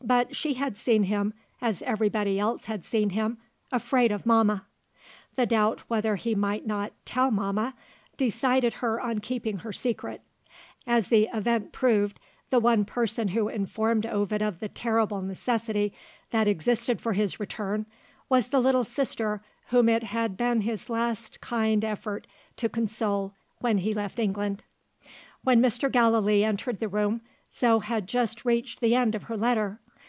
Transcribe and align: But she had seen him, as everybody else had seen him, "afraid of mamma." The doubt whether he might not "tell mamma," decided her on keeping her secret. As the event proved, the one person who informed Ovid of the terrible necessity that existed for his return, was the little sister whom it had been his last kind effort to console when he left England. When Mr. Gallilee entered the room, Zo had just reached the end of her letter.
But 0.00 0.36
she 0.36 0.54
had 0.54 0.76
seen 0.76 1.02
him, 1.02 1.34
as 1.60 1.82
everybody 1.82 2.38
else 2.38 2.66
had 2.66 2.84
seen 2.84 3.10
him, 3.10 3.38
"afraid 3.72 4.12
of 4.12 4.24
mamma." 4.24 4.64
The 5.34 5.44
doubt 5.44 5.80
whether 5.88 6.14
he 6.14 6.36
might 6.36 6.64
not 6.64 6.92
"tell 7.04 7.32
mamma," 7.32 7.74
decided 8.16 8.74
her 8.74 9.00
on 9.00 9.18
keeping 9.18 9.58
her 9.58 9.72
secret. 9.72 10.20
As 10.86 11.08
the 11.08 11.28
event 11.34 11.72
proved, 11.72 12.20
the 12.50 12.60
one 12.60 12.84
person 12.84 13.28
who 13.28 13.48
informed 13.48 14.06
Ovid 14.06 14.40
of 14.40 14.60
the 14.60 14.68
terrible 14.68 15.20
necessity 15.20 15.92
that 16.30 16.46
existed 16.48 17.00
for 17.00 17.12
his 17.14 17.40
return, 17.40 17.84
was 18.28 18.48
the 18.48 18.62
little 18.62 18.84
sister 18.84 19.42
whom 19.66 19.88
it 19.88 20.04
had 20.04 20.36
been 20.36 20.60
his 20.60 20.88
last 20.88 21.40
kind 21.40 21.84
effort 21.84 22.28
to 22.56 22.68
console 22.68 23.34
when 23.60 23.78
he 23.78 23.92
left 23.92 24.20
England. 24.20 24.62
When 25.42 25.60
Mr. 25.60 25.90
Gallilee 25.90 26.44
entered 26.44 26.78
the 26.78 26.88
room, 26.88 27.20
Zo 27.52 27.80
had 27.80 28.06
just 28.06 28.44
reached 28.44 28.80
the 28.80 28.94
end 28.94 29.16
of 29.16 29.24
her 29.24 29.36
letter. 29.36 29.80